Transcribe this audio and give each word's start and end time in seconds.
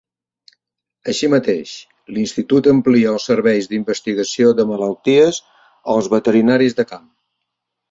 Així 1.11 1.27
mateix, 1.33 1.73
l'Institut 2.15 2.69
amplia 2.71 3.11
els 3.13 3.29
serveis 3.33 3.69
d'investigació 3.75 4.57
de 4.63 4.67
malalties 4.73 5.41
als 5.97 6.11
veterinaris 6.17 6.79
de 6.83 6.91
camp. 6.95 7.09